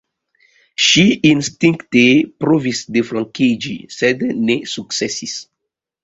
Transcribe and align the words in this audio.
Ŝi 0.83 1.01
instinkte 1.31 2.01
provis 2.43 2.81
deflankiĝi, 2.95 3.75
sed 3.97 4.23
ne 4.47 4.55
sukcesis. 4.73 5.37